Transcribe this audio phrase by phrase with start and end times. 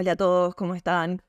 [0.00, 1.22] Hola a todos, ¿cómo están?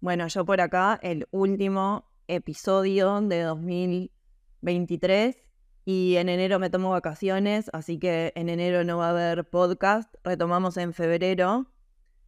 [0.00, 5.36] Bueno, yo por acá, el último episodio de 2023
[5.84, 10.10] y en enero me tomo vacaciones, así que en enero no va a haber podcast.
[10.24, 11.66] Retomamos en febrero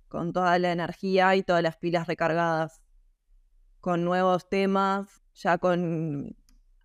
[0.08, 2.82] con toda la energía y todas las pilas recargadas,
[3.80, 6.36] con nuevos temas, ya con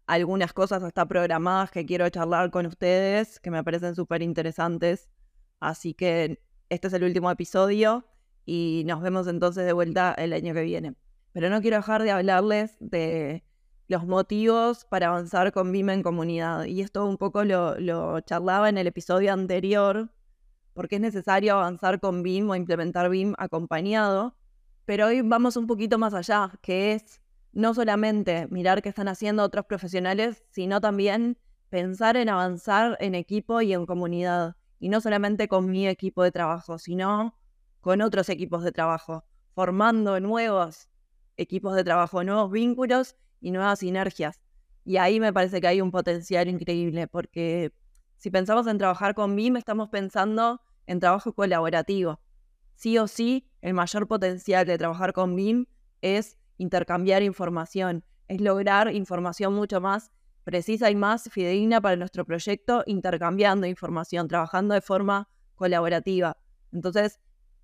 [0.08, 5.10] algunas cosas hasta programadas que quiero charlar con ustedes, que me parecen súper interesantes.
[5.60, 8.06] Así que este es el último episodio
[8.50, 10.96] y nos vemos entonces de vuelta el año que viene.
[11.34, 13.44] Pero no quiero dejar de hablarles de
[13.88, 16.66] los motivos para avanzar con BIM en comunidad.
[16.66, 20.10] Y esto un poco lo, charlaba en el episodio anterior,
[20.74, 24.36] porque es necesario avanzar con BIM o implementar BIM acompañado.
[24.86, 29.44] Pero hoy vamos un poquito más allá, que es no solamente mirar qué están haciendo
[29.44, 31.38] otros profesionales, sino también
[31.70, 34.56] pensar en avanzar en equipo y en comunidad.
[34.80, 37.36] Y no solamente con mi equipo de trabajo, sino
[37.82, 40.90] con otros equipos de trabajo, formando nuevos
[41.38, 44.42] equipos de trabajo, nuevos vínculos y nuevas sinergias.
[44.84, 47.74] Y ahí me parece que hay un potencial increíble, porque
[48.18, 52.20] si pensamos en trabajar con BIM, estamos pensando en trabajo colaborativo.
[52.76, 55.66] Sí o sí, el mayor potencial de trabajar con BIM
[56.02, 60.12] es intercambiar información, es lograr información mucho más
[60.44, 66.38] precisa y más fidedigna para nuestro proyecto, intercambiando información, trabajando de forma colaborativa.
[66.72, 67.20] Entonces,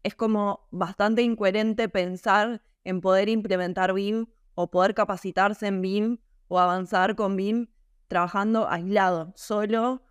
[0.06, 6.60] es como bastante incoherente pensar en poder implementar BIM o poder capacitarse en BIM o
[6.60, 7.70] avanzar con BIM
[8.08, 10.04] trabajando aislado, solo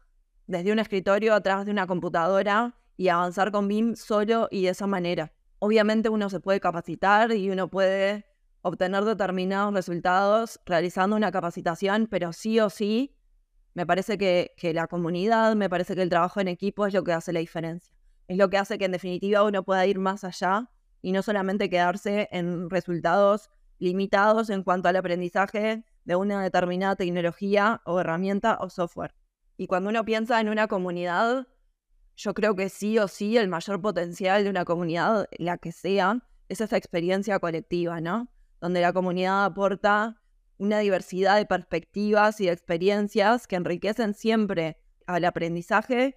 [0.49, 4.89] desde un escritorio atrás de una computadora y avanzar con BIM solo y de esa
[4.89, 5.33] manera.
[5.61, 8.27] Obviamente uno se puede capacitar y uno puede
[8.63, 13.15] obtener determinados resultados realizando una capacitación, pero sí o sí,
[13.75, 17.05] me parece que, que la comunidad, me parece que el trabajo en equipo es lo
[17.05, 17.95] que hace la diferencia.
[18.29, 20.71] Es lo que hace que en definitiva uno pueda ir más allá
[21.03, 27.83] y no solamente quedarse en resultados limitados en cuanto al aprendizaje de una determinada tecnología
[27.85, 29.15] o herramienta o software.
[29.57, 31.47] Y cuando uno piensa en una comunidad,
[32.17, 36.27] yo creo que sí o sí el mayor potencial de una comunidad, la que sea,
[36.49, 38.29] es esa experiencia colectiva, ¿no?
[38.61, 40.21] Donde la comunidad aporta
[40.59, 46.17] una diversidad de perspectivas y experiencias que enriquecen siempre al aprendizaje,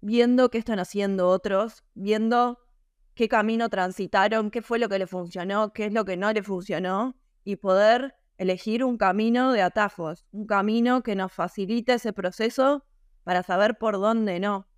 [0.00, 2.58] viendo qué están haciendo otros, viendo
[3.14, 6.42] qué camino transitaron, qué fue lo que le funcionó, qué es lo que no le
[6.42, 12.84] funcionó, y poder elegir un camino de atajos, un camino que nos facilite ese proceso
[13.24, 14.68] para saber por dónde no,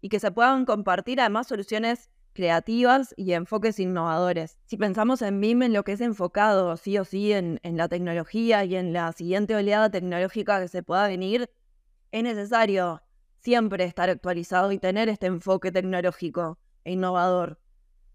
[0.00, 4.58] y que se puedan compartir además soluciones creativas y enfoques innovadores.
[4.64, 7.88] Si pensamos en BIM en lo que es enfocado sí o sí en, en la
[7.88, 11.50] tecnología y en la siguiente oleada tecnológica que se pueda venir,
[12.10, 13.02] es necesario
[13.44, 17.60] siempre estar actualizado y tener este enfoque tecnológico e innovador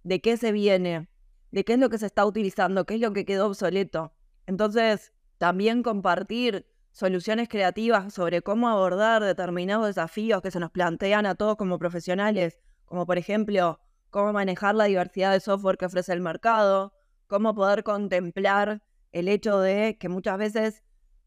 [0.01, 1.07] de qué se viene,
[1.51, 4.12] de qué es lo que se está utilizando, qué es lo que quedó obsoleto.
[4.47, 11.35] Entonces, también compartir soluciones creativas sobre cómo abordar determinados desafíos que se nos plantean a
[11.35, 13.79] todos como profesionales, como por ejemplo,
[14.09, 16.94] cómo manejar la diversidad de software que ofrece el mercado,
[17.28, 18.81] cómo poder contemplar
[19.12, 20.84] el hecho de que muchas veces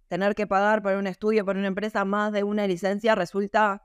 [0.09, 3.85] tener que pagar por un estudio, por una empresa, más de una licencia resulta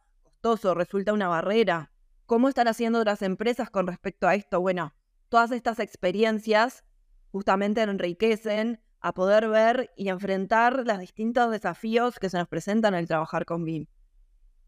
[0.75, 1.91] resulta una barrera.
[2.25, 4.61] ¿Cómo están haciendo otras empresas con respecto a esto?
[4.61, 4.93] Bueno,
[5.29, 6.83] todas estas experiencias
[7.31, 13.07] justamente enriquecen a poder ver y enfrentar los distintos desafíos que se nos presentan al
[13.07, 13.87] trabajar con BIM.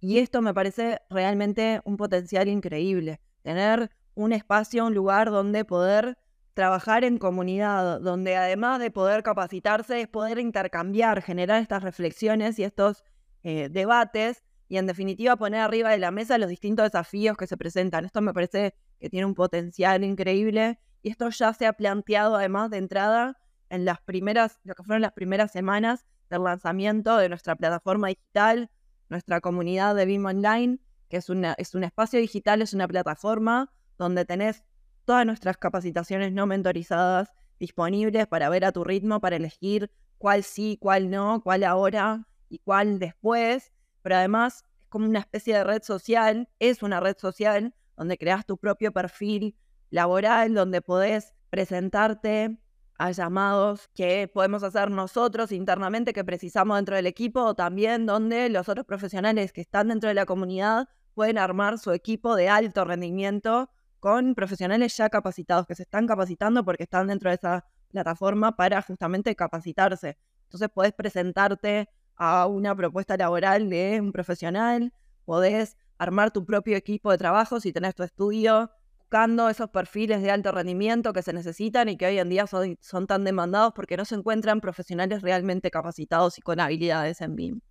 [0.01, 6.17] Y esto me parece realmente un potencial increíble, tener un espacio, un lugar donde poder
[6.53, 12.63] trabajar en comunidad, donde además de poder capacitarse es poder intercambiar, generar estas reflexiones y
[12.63, 13.03] estos
[13.43, 17.57] eh, debates y en definitiva poner arriba de la mesa los distintos desafíos que se
[17.57, 18.05] presentan.
[18.05, 22.69] Esto me parece que tiene un potencial increíble y esto ya se ha planteado además
[22.69, 23.37] de entrada
[23.69, 28.69] en las primeras, lo que fueron las primeras semanas del lanzamiento de nuestra plataforma digital,
[29.09, 30.79] nuestra comunidad de BIM Online,
[31.09, 31.27] que es,
[31.57, 34.63] es un espacio digital, es una plataforma donde tenés
[35.05, 40.77] todas nuestras capacitaciones no mentorizadas disponibles para ver a tu ritmo, para elegir cuál sí,
[40.79, 46.49] cuál no, cuál ahora y cuál después pero además como una especie de red social,
[46.59, 49.55] es una red social donde creas tu propio perfil
[49.89, 52.59] laboral, donde podés presentarte
[52.97, 58.49] a llamados que podemos hacer nosotros internamente que precisamos dentro del equipo o también donde
[58.49, 62.83] los otros profesionales que están dentro de la comunidad pueden armar su equipo de alto
[62.83, 63.69] rendimiento
[63.99, 68.81] con profesionales ya capacitados que se están capacitando porque están dentro de esa plataforma para
[68.81, 70.17] justamente capacitarse.
[70.43, 74.93] Entonces podés presentarte a una propuesta laboral de un profesional,
[75.25, 80.29] podés armar tu propio equipo de trabajo si tenés tu estudio, buscando esos perfiles de
[80.29, 84.05] alto rendimiento que se necesitan y que hoy en día son, tan demandados porque no
[84.05, 87.61] se encuentran profesionales realmente capacitados y con habilidades en BIM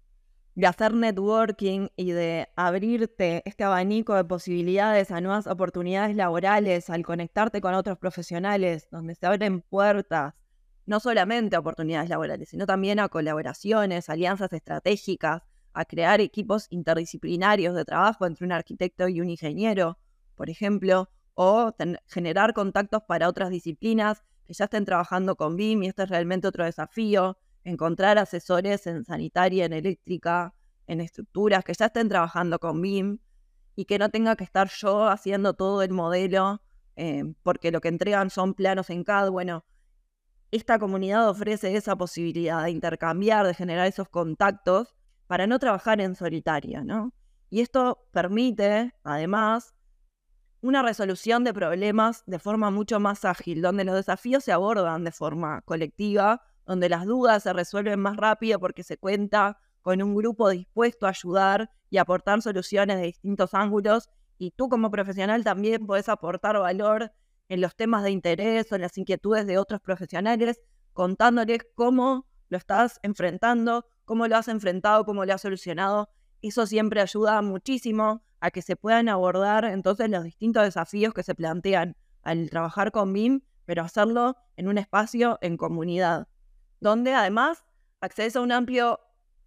[0.58, 7.04] de hacer networking y de abrirte este abanico de posibilidades a nuevas oportunidades laborales al
[7.04, 10.34] conectarte con otros profesionales, donde se abren puertas,
[10.88, 15.42] no solamente a oportunidades laborales, sino también a colaboraciones, alianzas estratégicas,
[15.74, 19.98] a crear equipos interdisciplinarios de trabajo entre un arquitecto y un ingeniero,
[20.34, 21.74] por ejemplo, o
[22.06, 26.48] generar contactos para otras disciplinas que ya estén trabajando con BIM y este es realmente
[26.48, 30.54] otro desafío encontrar asesores en sanitaria, en eléctrica,
[30.86, 33.18] en estructuras, que ya estén trabajando con BIM
[33.76, 36.62] y que no tenga que estar yo haciendo todo el modelo
[36.96, 39.30] eh, porque lo que entregan son planos en CAD.
[39.30, 39.66] Bueno,
[40.50, 44.94] esta comunidad ofrece esa posibilidad de intercambiar, de generar esos contactos
[45.26, 47.12] para no trabajar en solitaria, ¿no?
[47.50, 49.74] Y esto permite, además,
[50.60, 55.12] una resolución de problemas de forma mucho más ágil, donde los desafíos se abordan de
[55.12, 60.50] forma colectiva donde las dudas se resuelven más rápido porque se cuenta con un grupo
[60.50, 66.10] dispuesto a ayudar y aportar soluciones de distintos ángulos y tú como profesional también puedes
[66.10, 67.10] aportar valor
[67.48, 70.60] en los temas de interés o en las inquietudes de otros profesionales,
[70.92, 76.08] contándoles cómo lo estás enfrentando, cómo lo has enfrentado, cómo lo has solucionado.
[76.42, 81.34] Eso siempre ayuda muchísimo a que se puedan abordar entonces los distintos desafíos que se
[81.34, 86.28] plantean al trabajar con BIM, pero hacerlo en un espacio en comunidad
[86.80, 87.64] donde además
[88.00, 89.00] accedes a un amplio,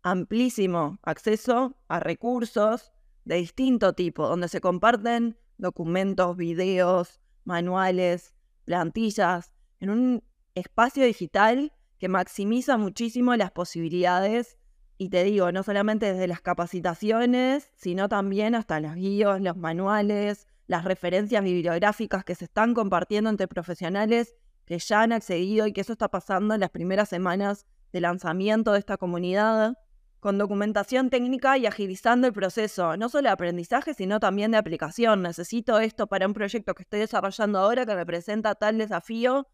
[0.03, 2.91] amplísimo acceso a recursos
[3.23, 8.33] de distinto tipo, donde se comparten documentos, videos, manuales,
[8.65, 10.23] plantillas, en un
[10.55, 14.57] espacio digital que maximiza muchísimo las posibilidades
[14.97, 20.47] y te digo, no solamente desde las capacitaciones, sino también hasta los guíos, los manuales,
[20.67, 24.35] las referencias bibliográficas que se están compartiendo entre profesionales
[24.65, 28.73] que ya han accedido y que eso está pasando en las primeras semanas de lanzamiento
[28.73, 29.75] de esta comunidad,
[30.21, 35.23] con documentación técnica y agilizando el proceso, no solo de aprendizaje, sino también de aplicación.
[35.23, 39.47] Necesito esto para un proyecto que estoy desarrollando ahora que representa tal desafío.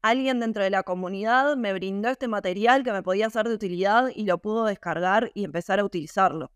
[0.00, 4.10] Alguien dentro de la comunidad me brindó este material que me podía ser de utilidad
[4.14, 6.52] y lo pudo descargar y empezar a utilizarlo.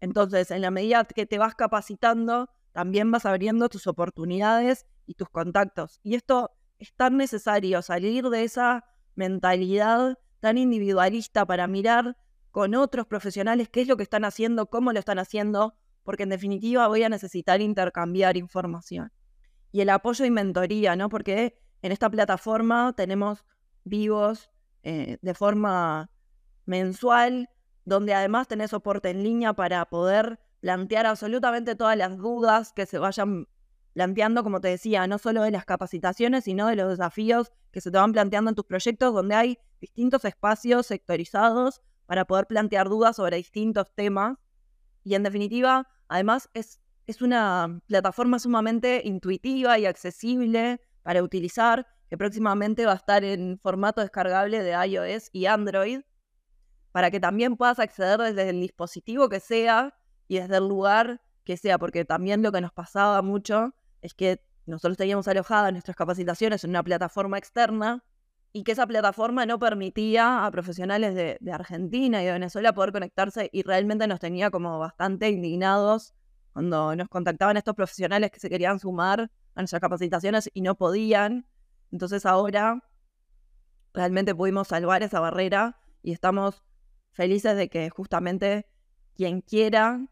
[0.00, 5.28] Entonces, en la medida que te vas capacitando, también vas abriendo tus oportunidades y tus
[5.28, 5.98] contactos.
[6.04, 8.84] Y esto es tan necesario salir de esa
[9.16, 12.16] mentalidad tan individualista para mirar
[12.50, 16.30] con otros profesionales qué es lo que están haciendo, cómo lo están haciendo, porque en
[16.30, 19.12] definitiva voy a necesitar intercambiar información.
[19.70, 21.08] Y el apoyo y mentoría, ¿no?
[21.08, 23.44] Porque en esta plataforma tenemos
[23.84, 24.50] vivos
[24.82, 26.10] eh, de forma
[26.66, 27.48] mensual,
[27.84, 32.98] donde además tenés soporte en línea para poder plantear absolutamente todas las dudas que se
[32.98, 33.46] vayan
[33.92, 37.90] planteando, como te decía, no solo de las capacitaciones, sino de los desafíos que se
[37.90, 43.16] te van planteando en tus proyectos, donde hay distintos espacios sectorizados para poder plantear dudas
[43.16, 44.36] sobre distintos temas.
[45.04, 52.18] Y en definitiva, además es, es una plataforma sumamente intuitiva y accesible para utilizar, que
[52.18, 56.00] próximamente va a estar en formato descargable de iOS y Android,
[56.92, 59.94] para que también puedas acceder desde el dispositivo que sea
[60.26, 64.42] y desde el lugar que sea, porque también lo que nos pasaba mucho es que
[64.66, 68.04] nosotros teníamos alojadas nuestras capacitaciones en una plataforma externa
[68.52, 73.48] y que esa plataforma no permitía a profesionales de, Argentina y de Venezuela poder conectarse
[73.52, 76.14] y realmente nos tenía como bastante indignados
[76.52, 81.46] cuando nos contactaban estos profesionales que se querían sumar a nuestras capacitaciones y no podían.
[81.92, 82.82] Entonces ahora
[83.94, 86.64] realmente pudimos salvar esa barrera y estamos
[87.12, 88.66] felices de que justamente
[89.14, 90.06] quien quiera,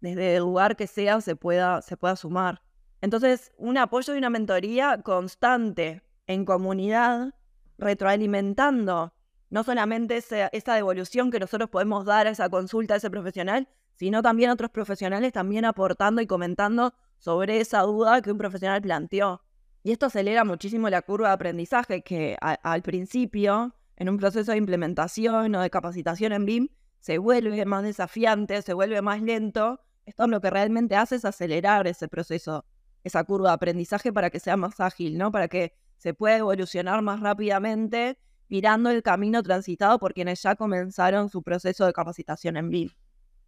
[0.00, 2.62] desde el lugar que sea, se pueda, se pueda sumar.
[3.02, 7.34] Entonces, un apoyo y una mentoría constante en comunidad,
[7.76, 9.12] retroalimentando
[9.50, 14.22] no solamente esa, devolución que nosotros podemos dar a esa consulta a ese profesional, sino
[14.22, 19.42] también otros profesionales también aportando y comentando sobre esa duda que un profesional planteó.
[19.82, 24.58] Y esto acelera muchísimo la curva de aprendizaje que al principio, en un proceso de
[24.58, 26.68] implementación o de capacitación en BIM,
[27.00, 31.86] se vuelve más desafiante, se vuelve más lento, esto lo que realmente hace es acelerar
[31.88, 32.64] ese proceso,
[33.04, 35.30] esa curva de aprendizaje para que sea más ágil, ¿no?
[35.32, 38.18] Para que se pueda evolucionar más rápidamente
[38.48, 42.90] mirando el camino transitado por quienes ya comenzaron su proceso de capacitación en BIM.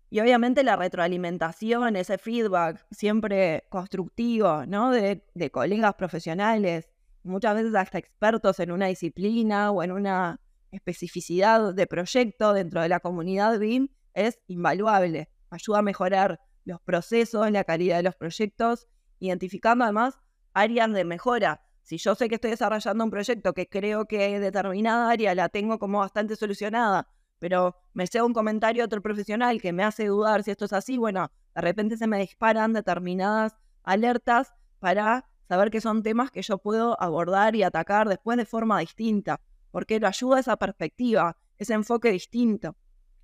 [0.09, 4.91] Y obviamente la retroalimentación, ese feedback siempre constructivo, ¿no?
[4.91, 6.89] De, de colegas profesionales,
[7.23, 12.89] muchas veces hasta expertos en una disciplina o en una especificidad de proyecto dentro de
[12.89, 15.29] la comunidad BIM, es invaluable.
[15.51, 18.87] Ayuda a mejorar los procesos, la calidad de los proyectos,
[19.19, 20.19] identificando además
[20.53, 21.63] áreas de mejora.
[21.83, 25.79] Si yo sé que estoy desarrollando un proyecto que creo que determinada área la tengo
[25.79, 30.43] como bastante solucionada, pero me llega un comentario de otro profesional que me hace dudar
[30.43, 35.81] si esto es así, bueno, de repente se me disparan determinadas alertas para saber que
[35.81, 39.41] son temas que yo puedo abordar y atacar después de forma distinta,
[39.71, 42.77] porque lo ayuda esa perspectiva, ese enfoque distinto.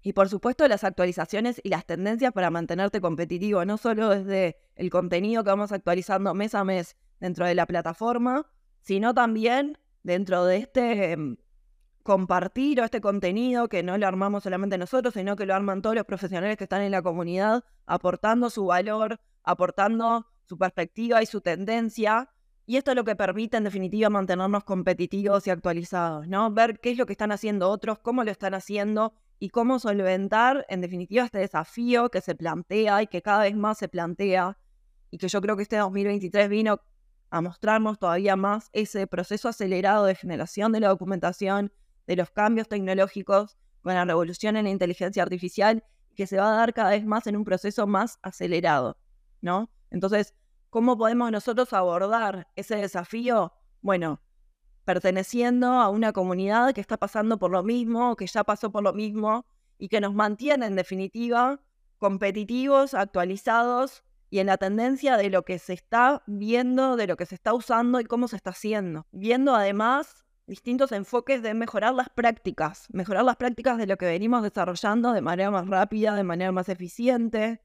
[0.02, 4.90] Y por supuesto las actualizaciones y las tendencias para mantenerte competitivo, no solo desde el
[4.90, 8.46] contenido que vamos actualizando mes a mes dentro de la plataforma,
[8.80, 11.36] sino también dentro de este em,
[12.02, 15.96] compartir o este contenido que no lo armamos solamente nosotros, sino que lo arman todos
[15.96, 21.42] los profesionales que están en la comunidad, aportando su valor, aportando su perspectiva y su
[21.42, 22.30] tendencia.
[22.64, 26.50] Y esto es lo que permite, en definitiva, mantenernos competitivos y actualizados, ¿no?
[26.52, 30.66] Ver qué es lo que están haciendo otros, cómo lo están haciendo y cómo solventar,
[30.68, 34.58] en definitiva, este desafío que se plantea y que cada vez más se plantea
[35.10, 36.80] y que yo creo que este 2023 vino
[37.30, 41.72] a mostrarnos todavía más ese proceso acelerado de generación de la documentación,
[42.06, 46.56] de los cambios tecnológicos con la revolución en la inteligencia artificial, que se va a
[46.56, 48.98] dar cada vez más en un proceso más acelerado,
[49.40, 49.70] ¿no?
[49.90, 50.34] Entonces,
[50.68, 53.54] ¿cómo podemos nosotros abordar ese desafío?
[53.80, 54.20] Bueno,
[54.90, 58.92] perteneciendo a una comunidad que está pasando por lo mismo, que ya pasó por lo
[58.92, 59.46] mismo
[59.78, 61.60] y que nos mantiene en definitiva
[61.98, 67.24] competitivos, actualizados y en la tendencia de lo que se está viendo, de lo que
[67.24, 69.06] se está usando y cómo se está haciendo.
[69.12, 74.42] Viendo además distintos enfoques de mejorar las prácticas, mejorar las prácticas de lo que venimos
[74.42, 77.62] desarrollando de manera más rápida, de manera más eficiente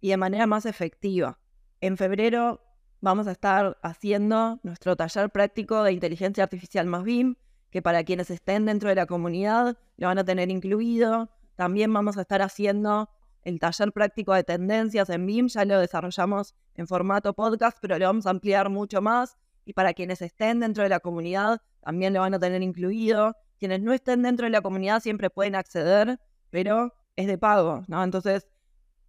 [0.00, 1.38] y de manera más efectiva.
[1.82, 2.71] En febrero
[3.02, 7.34] vamos a estar haciendo nuestro taller práctico de inteligencia artificial más BIM,
[7.70, 11.28] que para quienes estén dentro de la comunidad lo van a tener incluido.
[11.56, 13.10] También vamos a estar haciendo
[13.42, 18.06] el taller práctico de tendencias en BIM, ya lo desarrollamos en formato podcast, pero lo
[18.06, 19.36] vamos a ampliar mucho más.
[19.64, 23.36] Y para quienes estén dentro de la comunidad, también lo van a tener incluido.
[23.58, 28.02] Quienes no estén dentro de la comunidad siempre pueden acceder, pero es de pago, ¿no?
[28.04, 28.46] Entonces,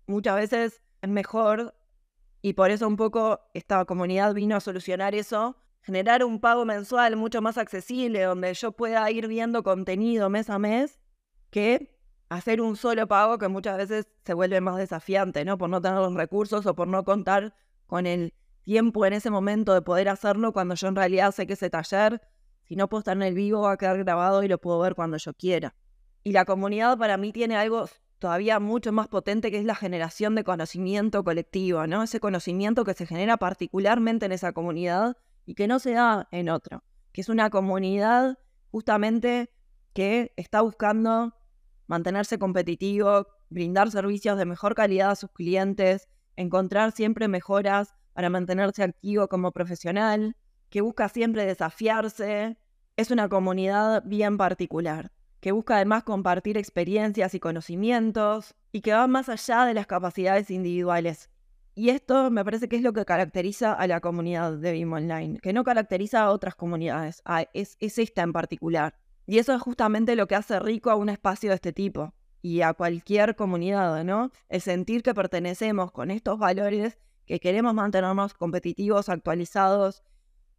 [0.08, 1.76] muchas veces es mejor
[2.44, 7.16] y por eso un poco esta comunidad vino a solucionar eso, generar un pago mensual
[7.16, 11.00] mucho más accesible, donde yo pueda ir viendo contenido mes a mes,
[11.50, 11.98] que
[12.28, 15.58] hacer un solo pago que muchas veces se vuelve más desafiante, ¿no?
[15.58, 17.56] Por no tener los recursos o por no contar
[17.88, 21.54] con el tiempo en ese momento de poder hacerlo cuando yo en realidad sé que
[21.54, 22.22] ese taller,
[22.64, 24.96] si no puedo estar en el vivo, va a quedar grabado y lo puedo ver
[24.96, 25.76] cuando yo quiera.
[26.26, 27.88] Y la comunidad para mí tiene algo
[28.24, 32.03] todavía mucho más potente que es la generación de conocimiento colectivo, ¿no?
[32.03, 36.48] Ese conocimiento que se genera particularmente en esa comunidad y que no se da en
[36.48, 38.39] otro, que es una comunidad
[38.72, 39.50] justamente
[39.92, 41.36] que está buscando
[41.88, 48.84] mantenerse competitivo, brindar servicios de mejor calidad a sus clientes, encontrar siempre mejoras para mantenerse
[48.84, 50.38] activo como profesional,
[50.70, 52.58] que busca siempre desafiarse.
[52.96, 55.12] Es una comunidad bien particular
[55.44, 60.50] que busca además compartir experiencias y conocimientos y que va más allá de las capacidades
[60.50, 61.30] individuales.
[61.76, 65.40] Y esto me parece que es lo que caracteriza a la comunidad de BIM Online,
[65.42, 67.22] que no caracteriza a otras comunidades,
[67.52, 68.96] es, es esta en particular.
[69.26, 72.62] Y eso es justamente lo que hace rico a un espacio de este tipo y
[72.62, 74.32] a cualquier comunidad, ¿no?
[74.48, 80.04] El sentir que pertenecemos con estos valores, que queremos mantenernos competitivos, actualizados,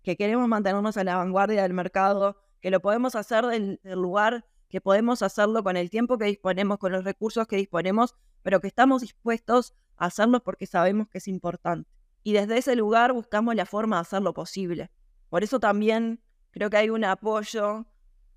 [0.02, 4.80] que queremos mantenernos a la vanguardia del mercado, que lo podemos hacer del lugar que
[4.80, 9.02] podemos hacerlo con el tiempo que disponemos, con los recursos que disponemos, pero que estamos
[9.02, 11.88] dispuestos a hacerlo porque sabemos que es importante.
[12.24, 14.90] Y desde ese lugar buscamos la forma de hacerlo posible.
[15.28, 17.86] Por eso también creo que hay un apoyo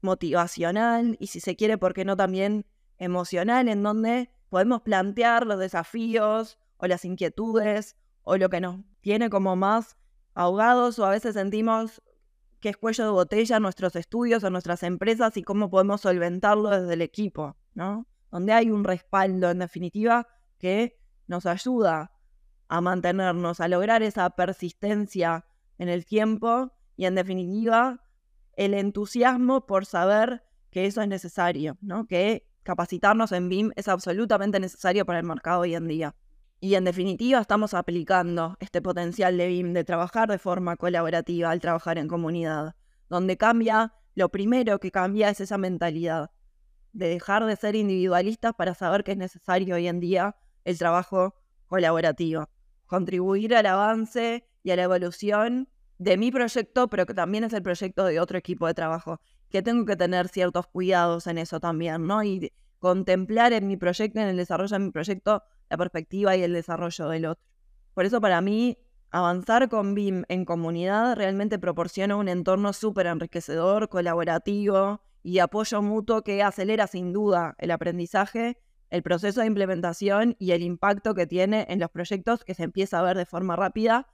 [0.02, 2.68] motivacional y si se quiere, ¿por qué no también
[3.00, 9.32] emocional, en donde podemos plantear los desafíos o las inquietudes o lo que nos tiene
[9.32, 9.98] como más
[10.36, 12.00] ahogados o a veces sentimos
[12.60, 16.94] qué es cuello de botella nuestros estudios o nuestras empresas y cómo podemos solventarlo desde
[16.94, 18.08] el equipo, ¿no?
[18.32, 22.12] Donde hay un respaldo, en definitiva, que nos ayuda
[22.68, 25.46] a mantenernos, a lograr esa persistencia
[25.78, 28.04] en el tiempo y, en definitiva,
[28.54, 32.08] el entusiasmo por saber que eso es necesario, ¿no?
[32.08, 36.16] Que capacitarnos en BIM es absolutamente necesario para el mercado hoy en día.
[36.60, 41.60] Y en definitiva estamos aplicando este potencial de BIM de trabajar de forma colaborativa al
[41.60, 42.76] trabajar en comunidad,
[43.10, 46.32] donde cambia, lo primero que cambia es esa mentalidad
[46.94, 51.36] de dejar de ser individualistas para saber que es necesario hoy en día el trabajo
[51.68, 52.50] colaborativo,
[52.88, 57.62] contribuir al avance y a la evolución de mi proyecto, pero que también es el
[57.62, 62.08] proyecto de otro equipo de trabajo, que tengo que tener ciertos cuidados en eso también,
[62.08, 62.24] ¿no?
[62.24, 66.54] Y contemplar en mi proyecto, en el desarrollo de mi proyecto, la perspectiva y el
[66.54, 67.44] desarrollo del otro.
[67.94, 68.78] Por eso para mí,
[69.12, 76.24] avanzar con BIM en comunidad realmente proporciona un entorno súper enriquecedor, colaborativo y apoyo mutuo
[76.24, 78.60] que acelera sin duda el aprendizaje,
[78.90, 83.00] el proceso de implementación y el impacto que tiene en los proyectos que se empieza
[83.00, 84.08] a ver de forma rápida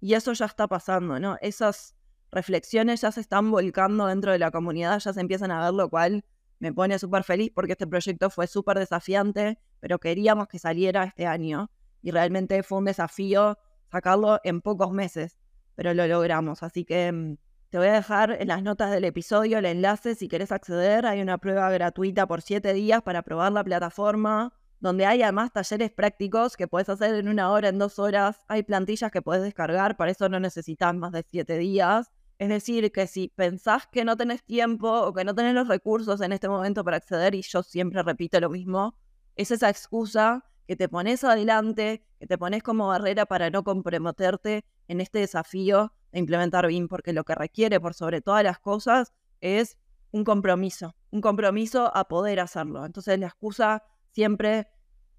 [0.00, 1.36] y eso ya está pasando, ¿no?
[1.40, 1.94] Esas
[2.30, 5.88] reflexiones ya se están volcando dentro de la comunidad, ya se empiezan a ver, lo
[5.88, 6.24] cual
[6.58, 11.26] me pone súper feliz porque este proyecto fue súper desafiante, pero queríamos que saliera este
[11.26, 11.70] año
[12.02, 13.58] y realmente fue un desafío
[13.90, 15.38] sacarlo en pocos meses,
[15.74, 16.62] pero lo logramos.
[16.62, 17.36] Así que mm,
[17.70, 21.06] te voy a dejar en las notas del episodio el enlace si querés acceder.
[21.06, 25.90] Hay una prueba gratuita por siete días para probar la plataforma donde hay además talleres
[25.90, 28.42] prácticos que puedes hacer en una hora, en dos horas.
[28.48, 32.10] Hay plantillas que puedes descargar, para eso no necesitas más de siete días.
[32.38, 36.20] Es decir, que si pensás que no tenés tiempo o que no tenés los recursos
[36.20, 38.94] en este momento para acceder, y yo siempre repito lo mismo,
[39.36, 44.64] es esa excusa que te pones adelante, que te pones como barrera para no comprometerte
[44.88, 49.12] en este desafío de implementar BIM, porque lo que requiere por sobre todas las cosas
[49.40, 49.78] es
[50.10, 52.84] un compromiso, un compromiso a poder hacerlo.
[52.84, 54.68] Entonces la excusa siempre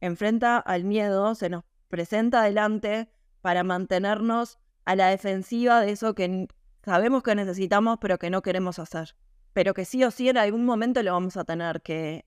[0.02, 3.10] enfrenta al miedo, se nos presenta adelante
[3.42, 6.48] para mantenernos a la defensiva de eso que
[6.84, 9.16] sabemos que necesitamos pero que no queremos hacer.
[9.54, 12.26] Pero que sí o sí en algún momento lo vamos a tener que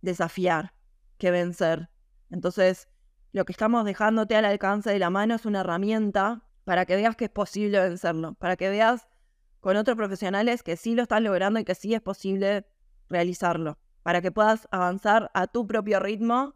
[0.00, 0.74] desafiar,
[1.22, 1.88] que vencer.
[2.30, 2.88] Entonces,
[3.30, 7.14] lo que estamos dejándote al alcance de la mano es una herramienta para que veas
[7.14, 9.08] que es posible vencerlo, para que veas
[9.60, 12.66] con otros profesionales que sí lo están logrando y que sí es posible
[13.08, 16.54] realizarlo para que puedas avanzar a tu propio ritmo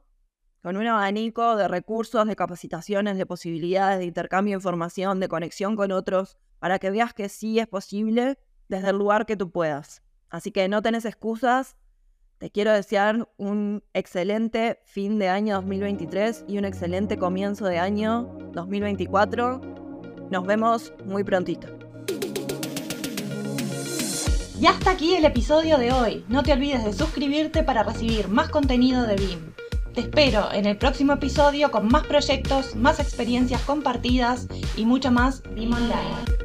[0.63, 5.77] con un abanico de recursos, de capacitaciones, de posibilidades, de intercambio de información, de conexión
[5.77, 8.37] con otros, para que veas que sí es posible
[8.69, 10.03] desde el lugar que tú puedas.
[10.29, 11.77] Así que no tenés excusas.
[12.39, 18.25] Te quiero desear un excelente fin de año 2023 y un excelente comienzo de año
[18.53, 19.63] 2024.
[20.31, 21.69] Nos vemos muy prontito.
[24.61, 26.27] Y hasta aquí el episodio de hoy.
[26.29, 29.53] No te olvides de suscribirte para recibir más contenido de BIM.
[29.95, 34.47] Te espero en el próximo episodio con más proyectos, más experiencias compartidas
[34.77, 36.36] y mucho más BIM Online.